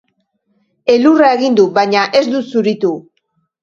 Elurra 0.93 1.31
egin 1.37 1.61
du, 1.61 1.69
baina 1.79 2.09
ez 2.23 2.27
du 2.35 2.45
zuritu. 2.51 2.97